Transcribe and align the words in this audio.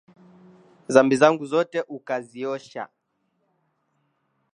Dhambi 0.93 1.15
zangu 1.15 1.45
zote 1.45 1.81
ukaziosha 1.81 2.87